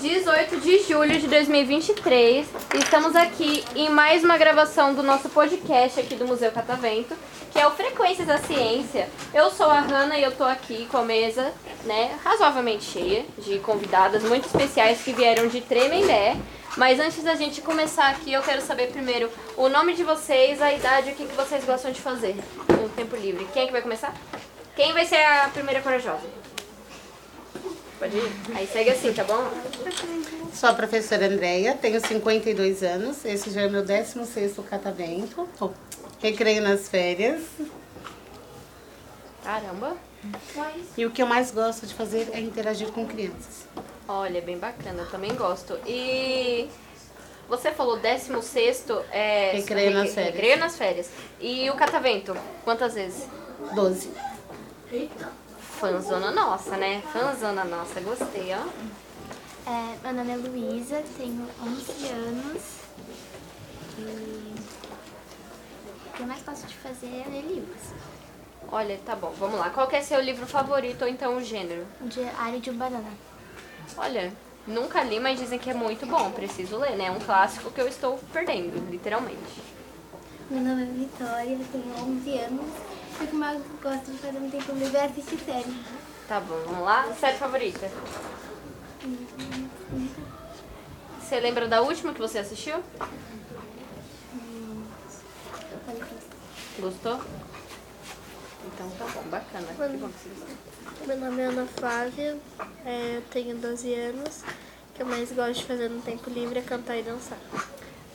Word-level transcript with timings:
18 0.00 0.60
de 0.60 0.78
julho 0.84 1.18
de 1.18 1.26
2023, 1.26 2.46
estamos 2.74 3.16
aqui 3.16 3.64
em 3.74 3.88
mais 3.88 4.22
uma 4.22 4.38
gravação 4.38 4.94
do 4.94 5.02
nosso 5.02 5.28
podcast 5.28 5.98
aqui 5.98 6.14
do 6.14 6.24
Museu 6.24 6.52
Catavento, 6.52 7.16
que 7.54 7.60
é 7.60 7.66
o 7.68 7.70
Frequências 7.70 8.26
da 8.26 8.36
Ciência. 8.36 9.08
Eu 9.32 9.48
sou 9.48 9.70
a 9.70 9.78
Hanna 9.78 10.18
e 10.18 10.24
eu 10.24 10.32
tô 10.32 10.42
aqui 10.42 10.86
com 10.86 10.98
a 10.98 11.04
mesa, 11.04 11.52
né, 11.84 12.18
razoavelmente 12.24 12.82
cheia 12.82 13.24
de 13.38 13.60
convidadas 13.60 14.24
muito 14.24 14.46
especiais 14.46 15.00
que 15.02 15.12
vieram 15.12 15.46
de 15.46 15.60
Tremembé. 15.60 16.36
Mas 16.76 16.98
antes 16.98 17.22
da 17.22 17.36
gente 17.36 17.62
começar 17.62 18.08
aqui, 18.08 18.32
eu 18.32 18.42
quero 18.42 18.60
saber 18.60 18.90
primeiro 18.90 19.30
o 19.56 19.68
nome 19.68 19.94
de 19.94 20.02
vocês, 20.02 20.60
a 20.60 20.72
idade 20.72 21.10
e 21.10 21.12
o 21.12 21.14
que, 21.14 21.26
que 21.26 21.36
vocês 21.36 21.64
gostam 21.64 21.92
de 21.92 22.00
fazer 22.00 22.34
no 22.68 22.88
tempo 22.88 23.14
livre. 23.14 23.46
Quem 23.52 23.62
é 23.62 23.66
que 23.66 23.72
vai 23.72 23.82
começar? 23.82 24.12
Quem 24.74 24.92
vai 24.92 25.06
ser 25.06 25.24
a 25.24 25.48
primeira 25.54 25.80
corajosa? 25.80 26.26
Pode 28.00 28.16
ir? 28.16 28.32
Aí 28.56 28.66
segue 28.66 28.90
assim, 28.90 29.12
tá 29.12 29.22
bom? 29.22 29.48
Sou 30.52 30.68
a 30.68 30.74
professora 30.74 31.26
Andréia, 31.26 31.78
tenho 31.80 32.04
52 32.04 32.82
anos, 32.82 33.24
esse 33.24 33.50
já 33.50 33.60
é 33.60 33.68
meu 33.68 33.84
16º 33.84 34.64
catavento. 34.64 35.48
Recreio 36.24 36.62
nas 36.62 36.88
férias. 36.88 37.42
Caramba. 39.42 39.94
E 40.96 41.04
o 41.04 41.10
que 41.10 41.20
eu 41.20 41.26
mais 41.26 41.50
gosto 41.50 41.86
de 41.86 41.92
fazer 41.92 42.30
é 42.32 42.40
interagir 42.40 42.88
com 42.92 43.06
crianças. 43.06 43.68
Olha, 44.08 44.40
bem 44.40 44.56
bacana, 44.56 45.02
eu 45.02 45.10
também 45.10 45.34
gosto. 45.34 45.78
E 45.86 46.66
você 47.46 47.72
falou 47.72 47.98
16 47.98 48.86
é. 49.10 49.50
Recreio 49.52 49.90
nas 49.90 50.14
férias. 50.14 50.34
Recreio 50.34 50.58
nas 50.58 50.78
férias. 50.78 51.10
E 51.38 51.68
o 51.68 51.74
catavento, 51.74 52.34
quantas 52.64 52.94
vezes? 52.94 53.28
12. 53.74 54.10
Fanzona 55.78 56.30
nossa, 56.30 56.78
né? 56.78 57.02
Fanzona 57.12 57.64
nossa, 57.64 58.00
gostei, 58.00 58.50
ó. 58.54 59.70
É, 59.70 59.98
meu 60.02 60.14
nome 60.14 60.32
é 60.32 60.36
Luísa, 60.36 61.02
tenho 61.18 61.46
11 61.62 62.08
anos 62.08 62.62
e 63.98 64.54
que 66.14 66.22
eu 66.22 66.26
mais 66.26 66.42
gosto 66.42 66.66
de 66.66 66.74
fazer 66.76 67.06
é 67.06 67.28
ler 67.28 67.42
livros. 67.42 67.82
Olha, 68.70 68.98
tá 69.04 69.14
bom, 69.16 69.30
vamos 69.38 69.58
lá. 69.58 69.70
Qual 69.70 69.88
que 69.88 69.96
é 69.96 70.00
seu 70.00 70.20
livro 70.20 70.46
favorito 70.46 71.02
ou 71.02 71.08
então 71.08 71.36
o 71.36 71.42
gênero? 71.42 71.86
O 72.00 72.06
Diário 72.06 72.60
de 72.60 72.70
um 72.70 72.76
Banana. 72.76 73.10
Olha, 73.96 74.32
nunca 74.66 75.02
li, 75.02 75.18
mas 75.20 75.38
dizem 75.38 75.58
que 75.58 75.70
é 75.70 75.74
muito 75.74 76.06
bom. 76.06 76.30
Preciso 76.30 76.78
ler, 76.78 76.96
né? 76.96 77.06
É 77.06 77.10
um 77.10 77.18
clássico 77.18 77.70
que 77.70 77.80
eu 77.80 77.88
estou 77.88 78.18
perdendo, 78.32 78.90
literalmente. 78.90 79.62
Meu 80.50 80.60
nome 80.60 80.82
é 80.82 80.86
Vitória, 80.86 81.50
eu 81.50 81.66
tenho 81.72 82.18
11 82.18 82.38
anos. 82.38 82.66
E 83.20 83.24
o 83.24 83.26
que 83.26 83.34
mais 83.34 83.60
gosto 83.82 84.10
de 84.10 84.18
fazer 84.18 84.38
no 84.38 84.50
tempo 84.50 84.72
livre 84.72 84.96
é 84.96 85.04
assistir 85.04 85.38
série. 85.38 85.84
Tá 86.28 86.40
bom, 86.40 86.60
vamos 86.64 86.84
lá. 86.84 87.12
Série 87.18 87.36
favorita? 87.36 87.90
Você 91.20 91.40
lembra 91.40 91.68
da 91.68 91.80
última 91.82 92.12
que 92.12 92.20
você 92.20 92.38
assistiu? 92.38 92.82
Gostou? 96.78 97.20
Então 98.66 98.90
tá 98.98 99.04
bom, 99.14 99.22
bacana. 99.30 99.66
Que 99.66 99.96
bom 99.96 100.08
que 100.08 100.28
você. 100.28 101.06
Meu 101.06 101.16
nome 101.18 101.42
é 101.42 101.44
Ana 101.46 101.66
Flávia, 101.66 102.36
é, 102.84 103.16
eu 103.16 103.22
tenho 103.30 103.56
12 103.56 103.94
anos. 103.94 104.42
O 104.42 104.94
que 104.94 105.02
eu 105.02 105.06
mais 105.06 105.30
gosto 105.30 105.60
de 105.60 105.66
fazer 105.66 105.88
no 105.88 106.00
tempo 106.00 106.30
livre 106.30 106.58
é 106.58 106.62
cantar 106.62 106.96
e 106.96 107.02
dançar. 107.02 107.38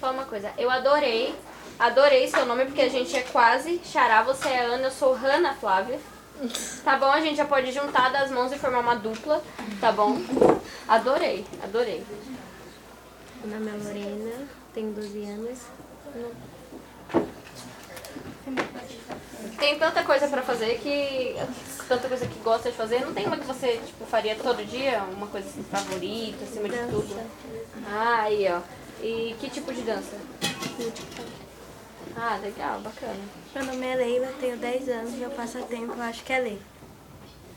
Fala 0.02 0.14
uma 0.14 0.26
coisa, 0.26 0.52
eu 0.58 0.70
adorei, 0.70 1.36
adorei 1.78 2.28
seu 2.28 2.46
nome 2.46 2.66
porque 2.66 2.82
a 2.82 2.90
gente 2.90 3.16
é 3.16 3.22
quase 3.22 3.80
xará, 3.84 4.24
você 4.24 4.50
é 4.50 4.66
Ana, 4.66 4.88
eu 4.88 4.92
sou 4.92 5.14
Hanna 5.14 5.54
Flávia. 5.54 6.00
Tá 6.84 6.98
bom, 6.98 7.12
a 7.12 7.22
gente 7.22 7.38
já 7.38 7.46
pode 7.46 7.72
juntar 7.72 8.10
das 8.10 8.32
mãos 8.32 8.52
e 8.52 8.58
formar 8.58 8.80
uma 8.80 8.96
dupla, 8.96 9.44
tá 9.80 9.92
bom? 9.92 10.18
Adorei, 10.88 11.46
adorei. 11.62 12.04
Meu 13.44 13.60
nome 13.60 13.72
é 13.72 13.84
Lorena, 13.84 14.48
tenho 14.74 14.92
12 14.94 15.26
anos. 15.26 15.60
Tem 19.70 19.78
tanta 19.78 20.04
coisa 20.04 20.28
pra 20.28 20.42
fazer 20.42 20.80
que. 20.80 21.36
Tanta 21.88 22.08
coisa 22.08 22.26
que 22.26 22.40
gosta 22.40 22.72
de 22.72 22.76
fazer. 22.76 23.06
Não 23.06 23.14
tem 23.14 23.28
uma 23.28 23.38
que 23.38 23.46
você 23.46 23.78
tipo, 23.86 24.04
faria 24.04 24.36
todo 24.36 24.68
dia? 24.68 25.04
Uma 25.04 25.28
coisa 25.28 25.48
assim, 25.48 25.62
favorita, 25.62 26.44
acima 26.44 26.68
de 26.68 26.78
tudo? 26.90 27.16
Ah, 27.88 28.22
aí, 28.24 28.48
ó. 28.52 28.62
E 29.00 29.36
que 29.40 29.48
tipo 29.48 29.72
de 29.72 29.84
dança? 29.84 30.18
Ah, 32.18 32.40
legal, 32.42 32.80
bacana. 32.80 33.20
Meu 33.54 33.66
nome 33.66 33.86
é 33.86 33.96
Leila, 33.96 34.34
tenho 34.40 34.58
10 34.58 34.90
anos. 34.90 35.12
Meu 35.12 35.30
passatempo 35.30 35.94
eu 35.94 36.02
acho 36.02 36.24
que 36.24 36.34
é 36.34 36.40
ler. 36.40 36.62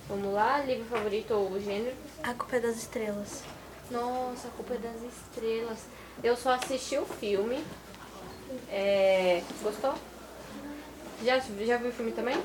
Vamos 0.06 0.34
lá, 0.34 0.58
livro 0.58 0.84
favorito 0.84 1.32
ou 1.32 1.58
gênero? 1.58 1.96
A 2.22 2.34
Culpa 2.34 2.56
é 2.56 2.60
das 2.60 2.76
Estrelas. 2.76 3.42
Nossa, 3.90 4.48
a 4.48 4.50
culpa 4.50 4.74
é 4.74 4.78
das 4.78 5.02
estrelas. 5.02 5.78
Eu 6.22 6.36
só 6.36 6.50
assisti 6.50 6.98
o 6.98 7.06
filme. 7.06 7.64
É... 8.70 9.42
Gostou? 9.62 9.94
Já, 11.24 11.38
já 11.38 11.76
viu 11.76 11.90
o 11.90 11.92
filme 11.92 12.12
também? 12.12 12.36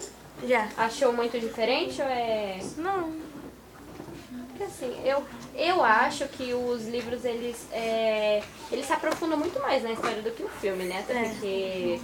Já. 0.45 0.67
Achou 0.77 1.11
muito 1.13 1.39
diferente 1.39 2.01
ou 2.01 2.07
é. 2.07 2.59
Não. 2.77 3.11
Porque 4.49 4.63
assim, 4.63 4.95
eu, 5.05 5.23
eu 5.55 5.83
acho 5.83 6.27
que 6.29 6.53
os 6.53 6.87
livros 6.87 7.23
eles, 7.25 7.67
é, 7.71 8.41
eles 8.71 8.85
se 8.85 8.93
aprofundam 8.93 9.37
muito 9.37 9.59
mais 9.61 9.83
na 9.83 9.91
história 9.91 10.21
do 10.21 10.31
que 10.31 10.43
o 10.43 10.49
filme, 10.49 10.85
né? 10.85 10.99
Até 10.99 11.13
É. 11.13 11.29
porque 11.29 11.99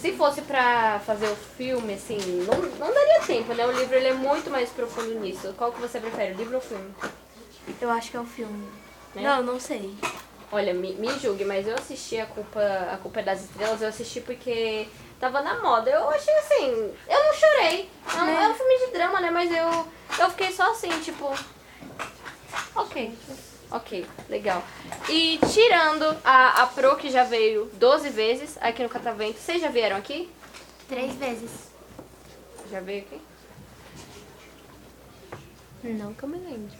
se 0.00 0.12
fosse 0.12 0.40
pra 0.42 1.00
fazer 1.00 1.26
o 1.28 1.36
filme, 1.36 1.94
assim, 1.94 2.16
não, 2.46 2.58
não 2.78 2.94
daria 2.94 3.20
tempo, 3.26 3.52
né? 3.54 3.66
O 3.66 3.72
livro 3.72 3.94
ele 3.94 4.08
é 4.08 4.14
muito 4.14 4.50
mais 4.50 4.70
profundo 4.70 5.20
nisso. 5.20 5.54
Qual 5.56 5.72
que 5.72 5.80
você 5.80 6.00
prefere, 6.00 6.34
livro 6.34 6.54
ou 6.54 6.60
filme? 6.60 6.90
Eu 7.80 7.90
acho 7.90 8.10
que 8.10 8.16
é 8.16 8.20
o 8.20 8.24
filme. 8.26 8.66
Né? 9.14 9.22
Não, 9.22 9.42
não 9.42 9.60
sei. 9.60 9.94
Olha, 10.50 10.74
me, 10.74 10.94
me 10.94 11.08
julgue, 11.18 11.44
mas 11.44 11.66
eu 11.66 11.74
assisti 11.74 12.18
a 12.18 12.26
culpa, 12.26 12.60
a 12.92 12.96
culpa 12.98 13.20
é 13.20 13.22
das 13.22 13.42
estrelas, 13.42 13.80
eu 13.80 13.88
assisti 13.88 14.20
porque 14.20 14.86
tava 15.22 15.40
na 15.40 15.60
moda. 15.62 15.88
Eu 15.88 16.08
achei 16.10 16.34
assim, 16.38 16.94
eu 17.08 17.24
não 17.24 17.32
chorei. 17.32 17.88
É 18.12 18.22
um, 18.22 18.28
é 18.42 18.48
um 18.48 18.54
filme 18.54 18.78
de 18.86 18.92
drama, 18.92 19.20
né? 19.20 19.30
Mas 19.30 19.50
eu, 19.52 19.88
eu 20.18 20.30
fiquei 20.30 20.50
só 20.52 20.72
assim, 20.72 20.90
tipo. 21.00 21.32
Ok. 22.74 23.16
Ok, 23.70 24.04
legal. 24.28 24.62
E 25.08 25.38
tirando 25.50 26.04
a, 26.24 26.62
a 26.62 26.66
Pro, 26.66 26.96
que 26.96 27.08
já 27.10 27.24
veio 27.24 27.70
12 27.74 28.10
vezes 28.10 28.58
aqui 28.60 28.82
no 28.82 28.88
Catavento, 28.88 29.38
vocês 29.38 29.62
já 29.62 29.68
vieram 29.68 29.96
aqui? 29.96 30.30
Três 30.88 31.14
vezes. 31.14 31.50
Já 32.70 32.80
veio 32.80 33.02
aqui? 33.02 33.20
Não 35.84 36.12
que 36.12 36.22
eu 36.24 36.28
me 36.28 36.38
lembro. 36.38 36.76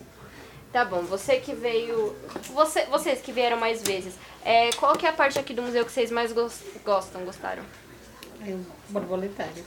Tá 0.73 0.85
bom, 0.85 1.03
você 1.03 1.37
que 1.39 1.55
veio. 1.55 2.15
Você, 2.53 2.85
vocês 2.87 3.21
que 3.21 3.31
vieram 3.33 3.57
mais 3.57 3.83
vezes, 3.83 4.15
é, 4.45 4.71
qual 4.73 4.95
que 4.97 5.07
é 5.07 5.11
a 5.11 5.13
parte 5.15 5.39
aqui 5.39 5.55
do 5.55 5.63
museu 5.63 5.85
que 5.87 5.93
vocês 5.93 6.11
mais 6.11 6.33
gos- 6.33 6.61
gostam, 6.85 7.25
gostaram? 7.25 7.63
É 8.45 8.51
o 8.53 8.65
borboletário. 8.89 9.65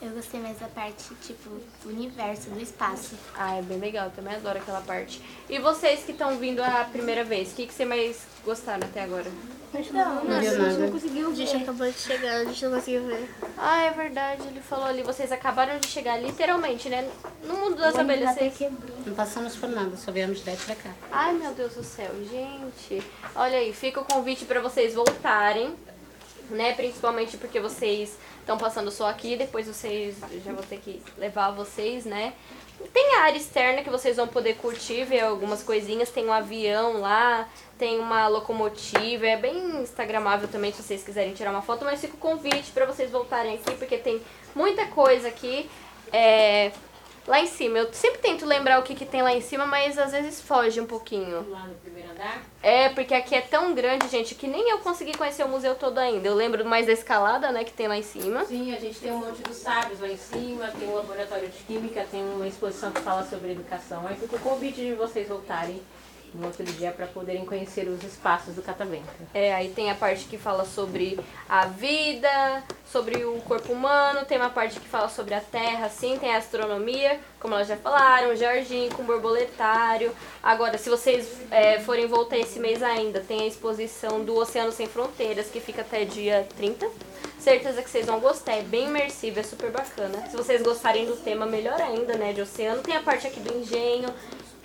Eu 0.00 0.10
gostei 0.10 0.38
mais 0.40 0.58
da 0.58 0.68
parte, 0.68 1.14
tipo, 1.22 1.48
do 1.82 1.88
universo, 1.88 2.50
do 2.50 2.60
espaço. 2.60 3.14
Ah, 3.34 3.56
é 3.56 3.62
bem 3.62 3.78
legal, 3.78 4.10
também 4.14 4.34
adoro 4.34 4.58
aquela 4.58 4.80
parte. 4.82 5.22
E 5.48 5.58
vocês 5.58 6.04
que 6.04 6.12
estão 6.12 6.36
vindo 6.36 6.62
a 6.62 6.84
primeira 6.84 7.24
vez, 7.24 7.52
o 7.52 7.54
que, 7.54 7.66
que 7.66 7.72
você 7.72 7.84
mais 7.86 8.26
gostaram 8.44 8.86
até 8.86 9.02
agora? 9.02 9.30
Não, 9.92 10.24
Não 10.24 10.40
viu 10.40 10.58
nada. 10.58 10.90
conseguiu 10.90 11.30
A 11.30 11.34
gente 11.34 11.56
acabou 11.56 11.86
de 11.90 11.98
chegar, 11.98 12.36
a 12.36 12.44
gente 12.44 12.64
não 12.64 12.72
conseguiu 12.72 13.06
ver. 13.06 13.28
Ah, 13.56 13.82
é 13.84 13.90
verdade, 13.90 14.42
ele 14.46 14.60
falou 14.60 14.86
ali, 14.86 15.02
vocês 15.02 15.32
acabaram 15.32 15.78
de 15.78 15.86
chegar 15.86 16.18
literalmente, 16.22 16.88
né? 16.88 17.10
No 17.42 17.54
mundo 17.54 17.76
das 17.76 17.96
abelhas. 17.96 18.34
Vocês... 18.34 18.54
Não 19.04 19.14
passamos 19.14 19.56
por 19.56 19.68
nada, 19.68 19.96
só 19.96 20.12
viemos 20.12 20.38
direto 20.40 20.64
pra 20.66 20.76
cá. 20.76 20.90
Ai, 21.10 21.34
meu 21.34 21.52
Deus 21.52 21.74
do 21.74 21.82
céu, 21.84 22.10
gente. 22.30 23.02
Olha 23.34 23.58
aí, 23.58 23.72
fica 23.72 24.00
o 24.00 24.04
convite 24.04 24.44
para 24.44 24.60
vocês 24.60 24.94
voltarem, 24.94 25.74
né? 26.50 26.72
Principalmente 26.74 27.36
porque 27.36 27.60
vocês 27.60 28.16
estão 28.40 28.56
passando 28.56 28.90
só 28.90 29.08
aqui, 29.08 29.36
depois 29.36 29.66
vocês 29.66 30.16
já 30.44 30.52
vou 30.52 30.62
ter 30.62 30.78
que 30.78 31.02
levar 31.18 31.50
vocês, 31.50 32.04
né? 32.04 32.32
Tem 32.92 33.16
a 33.16 33.22
área 33.22 33.38
externa 33.38 33.82
que 33.82 33.88
vocês 33.90 34.16
vão 34.16 34.28
poder 34.28 34.56
curtir, 34.56 35.04
ver 35.04 35.20
algumas 35.20 35.62
coisinhas. 35.62 36.10
Tem 36.10 36.26
um 36.26 36.32
avião 36.32 37.00
lá, 37.00 37.48
tem 37.78 37.98
uma 37.98 38.28
locomotiva. 38.28 39.26
É 39.26 39.36
bem 39.36 39.82
instagramável 39.82 40.46
também 40.46 40.72
se 40.72 40.82
vocês 40.82 41.02
quiserem 41.02 41.32
tirar 41.32 41.50
uma 41.50 41.62
foto. 41.62 41.84
Mas 41.84 42.00
fica 42.00 42.14
o 42.14 42.18
convite 42.18 42.70
para 42.72 42.84
vocês 42.84 43.10
voltarem 43.10 43.54
aqui, 43.54 43.74
porque 43.76 43.96
tem 43.96 44.20
muita 44.54 44.86
coisa 44.88 45.28
aqui. 45.28 45.70
É, 46.12 46.70
lá 47.26 47.40
em 47.40 47.46
cima. 47.46 47.78
Eu 47.78 47.92
sempre 47.92 48.18
tento 48.18 48.46
lembrar 48.46 48.78
o 48.78 48.82
que, 48.82 48.94
que 48.94 49.04
tem 49.04 49.22
lá 49.22 49.32
em 49.34 49.40
cima, 49.40 49.66
mas 49.66 49.98
às 49.98 50.12
vezes 50.12 50.40
foge 50.40 50.80
um 50.80 50.86
pouquinho. 50.86 51.48
Lá 51.50 51.66
no 51.66 51.74
primeiro 51.74 52.10
andar? 52.10 52.42
É, 52.62 52.88
porque 52.90 53.14
aqui 53.14 53.34
é 53.34 53.40
tão 53.40 53.74
grande, 53.74 54.08
gente, 54.08 54.34
que 54.34 54.46
nem 54.46 54.70
eu 54.70 54.78
consegui 54.78 55.16
conhecer 55.16 55.44
o 55.44 55.48
museu 55.48 55.74
todo 55.74 55.98
ainda. 55.98 56.26
Eu 56.28 56.34
lembro 56.34 56.64
mais 56.64 56.86
da 56.86 56.92
escalada, 56.92 57.50
né, 57.50 57.64
que 57.64 57.72
tem 57.72 57.88
lá 57.88 57.96
em 57.96 58.02
cima. 58.02 58.44
Sim, 58.44 58.74
a 58.74 58.78
gente 58.78 58.98
tem 58.98 59.12
um 59.12 59.18
monte 59.18 59.42
dos 59.42 59.56
sábios 59.56 60.00
lá 60.00 60.08
em 60.08 60.16
cima, 60.16 60.68
tem 60.78 60.88
um 60.88 60.94
laboratório 60.94 61.48
de 61.48 61.58
química, 61.64 62.06
tem 62.10 62.22
uma 62.22 62.46
exposição 62.46 62.90
que 62.90 63.00
fala 63.00 63.24
sobre 63.24 63.52
educação. 63.52 64.06
Aí 64.06 64.16
fica 64.16 64.36
o 64.36 64.40
convite 64.40 64.80
de 64.80 64.94
vocês 64.94 65.28
voltarem 65.28 65.80
no 66.34 66.46
outro 66.46 66.64
dia 66.64 66.90
para 66.90 67.06
poderem 67.06 67.44
conhecer 67.44 67.88
os 67.88 68.02
espaços 68.02 68.54
do 68.54 68.62
catavento. 68.62 69.06
É, 69.32 69.54
aí 69.54 69.70
tem 69.70 69.90
a 69.90 69.94
parte 69.94 70.24
que 70.24 70.36
fala 70.36 70.64
sobre 70.64 71.18
a 71.48 71.66
vida, 71.66 72.62
sobre 72.90 73.24
o 73.24 73.40
corpo 73.42 73.72
humano, 73.72 74.24
tem 74.24 74.38
uma 74.38 74.50
parte 74.50 74.78
que 74.78 74.88
fala 74.88 75.08
sobre 75.08 75.34
a 75.34 75.40
terra, 75.40 75.88
sim, 75.88 76.18
tem 76.18 76.34
a 76.34 76.38
astronomia, 76.38 77.20
como 77.40 77.54
elas 77.54 77.68
já 77.68 77.76
falaram, 77.76 78.34
jardim 78.36 78.88
com 78.90 79.02
borboletário. 79.04 80.14
Agora, 80.42 80.78
se 80.78 80.88
vocês 80.88 81.40
é, 81.50 81.80
forem 81.80 82.06
voltar 82.06 82.38
esse 82.38 82.58
mês 82.58 82.82
ainda, 82.82 83.20
tem 83.20 83.42
a 83.42 83.46
exposição 83.46 84.24
do 84.24 84.36
Oceano 84.36 84.72
Sem 84.72 84.86
Fronteiras, 84.86 85.48
que 85.48 85.60
fica 85.60 85.82
até 85.82 86.04
dia 86.04 86.46
30. 86.56 86.88
Certeza 87.38 87.82
que 87.82 87.90
vocês 87.90 88.06
vão 88.06 88.18
gostar, 88.18 88.54
é 88.54 88.62
bem 88.62 88.86
imersivo, 88.86 89.38
é 89.38 89.42
super 89.42 89.70
bacana. 89.70 90.28
Se 90.28 90.36
vocês 90.36 90.62
gostarem 90.62 91.06
do 91.06 91.16
tema, 91.16 91.46
melhor 91.46 91.80
ainda, 91.80 92.16
né, 92.16 92.32
de 92.32 92.40
oceano. 92.40 92.82
Tem 92.82 92.96
a 92.96 93.02
parte 93.02 93.26
aqui 93.26 93.40
do 93.40 93.56
engenho, 93.56 94.08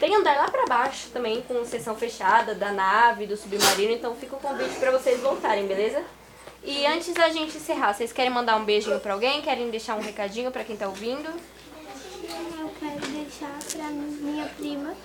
tem 0.01 0.15
andar 0.15 0.35
lá 0.35 0.49
pra 0.49 0.65
baixo 0.65 1.09
também, 1.13 1.43
com 1.43 1.63
sessão 1.63 1.95
fechada 1.95 2.55
da 2.55 2.71
nave, 2.71 3.27
do 3.27 3.37
submarino, 3.37 3.93
então 3.93 4.15
fica 4.15 4.35
o 4.35 4.39
convite 4.39 4.79
pra 4.79 4.89
vocês 4.89 5.21
voltarem, 5.21 5.67
beleza? 5.67 6.03
E 6.63 6.87
antes 6.87 7.13
da 7.13 7.29
gente 7.29 7.55
encerrar, 7.55 7.93
vocês 7.93 8.11
querem 8.11 8.31
mandar 8.31 8.55
um 8.55 8.65
beijinho 8.65 8.99
pra 8.99 9.13
alguém? 9.13 9.43
Querem 9.43 9.69
deixar 9.69 9.95
um 9.95 10.01
recadinho 10.01 10.49
pra 10.49 10.63
quem 10.63 10.75
tá 10.75 10.87
ouvindo? 10.87 11.29
Eu 11.29 12.73
quero 12.79 13.11
deixar 13.11 13.55
pra 13.73 13.85
minha 13.91 14.47
prima, 14.47 14.95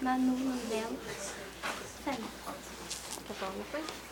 Manu, 0.00 0.32
o 0.32 0.38
nome 0.38 0.62
dela. 0.66 0.96
Sabe? 2.04 2.18
Quer 3.26 3.34
falar 3.34 3.50
alguma 3.50 3.66
coisa? 3.72 4.11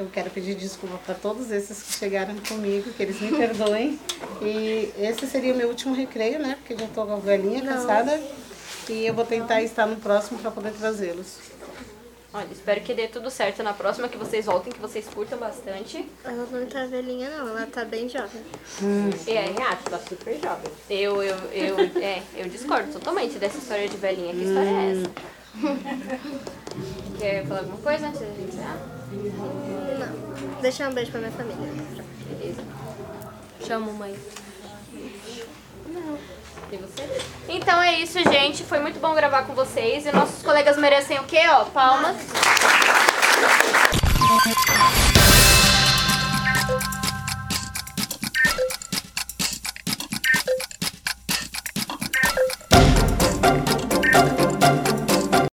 Eu 0.00 0.08
quero 0.10 0.30
pedir 0.30 0.54
desculpa 0.54 0.96
para 1.04 1.14
todos 1.14 1.50
esses 1.50 1.82
que 1.82 1.92
chegaram 1.92 2.34
comigo, 2.48 2.90
que 2.90 3.02
eles 3.02 3.20
me 3.20 3.36
perdoem. 3.36 4.00
E 4.40 4.90
esse 4.98 5.26
seria 5.26 5.52
o 5.52 5.56
meu 5.56 5.68
último 5.68 5.94
recreio, 5.94 6.38
né? 6.38 6.56
Porque 6.58 6.74
já 6.74 6.86
estou 6.86 7.04
com 7.04 7.12
a 7.12 7.16
velhinha 7.16 7.60
cansada. 7.60 8.18
E 8.88 9.04
eu 9.06 9.12
vou 9.12 9.26
tentar 9.26 9.60
estar 9.60 9.84
no 9.84 9.96
próximo 9.96 10.38
para 10.38 10.50
poder 10.50 10.72
trazê-los. 10.72 11.36
Olha, 12.32 12.48
espero 12.50 12.80
que 12.80 12.94
dê 12.94 13.08
tudo 13.08 13.30
certo 13.30 13.62
na 13.62 13.74
próxima, 13.74 14.08
que 14.08 14.16
vocês 14.16 14.46
voltem, 14.46 14.72
que 14.72 14.80
vocês 14.80 15.06
curtam 15.06 15.38
bastante. 15.38 16.08
Ela 16.24 16.46
não 16.50 16.66
tá 16.66 16.86
velhinha, 16.86 17.28
não. 17.28 17.48
Ela 17.48 17.66
tá 17.66 17.84
bem 17.84 18.08
jovem. 18.08 18.40
É, 19.26 19.40
Renato, 19.48 19.90
tá 19.90 19.98
super 19.98 20.40
jovem. 20.40 20.72
eu, 20.88 21.22
eu, 21.22 21.36
eu, 21.52 21.78
é, 22.02 22.22
eu 22.36 22.48
discordo 22.48 22.90
totalmente 22.90 23.38
dessa 23.38 23.58
história 23.58 23.86
de 23.86 23.98
velhinha. 23.98 24.32
Que 24.32 24.44
história 24.44 24.70
é 24.70 24.92
essa? 24.92 25.39
Quer 27.18 27.46
falar 27.46 27.60
alguma 27.60 27.78
coisa 27.78 28.06
antes 28.06 28.20
da 28.20 28.26
gente 28.26 28.42
encerrar? 28.42 28.76
Não. 29.98 30.60
Deixar 30.60 30.88
um 30.90 30.94
beijo 30.94 31.10
pra 31.10 31.20
minha 31.20 31.32
família. 31.32 31.56
Beleza. 32.28 32.62
Chama 33.66 33.92
mãe. 33.92 34.16
E 36.72 36.76
você? 36.76 37.22
Então 37.48 37.82
é 37.82 38.00
isso, 38.00 38.18
gente. 38.30 38.62
Foi 38.62 38.78
muito 38.78 39.00
bom 39.00 39.14
gravar 39.14 39.42
com 39.42 39.54
vocês. 39.54 40.06
E 40.06 40.12
nossos 40.12 40.42
colegas 40.42 40.76
merecem 40.78 41.18
o 41.18 41.24
quê, 41.24 41.42
ó? 41.48 41.64
Palmas. 41.64 42.16